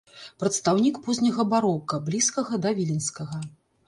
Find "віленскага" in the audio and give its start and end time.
2.81-3.37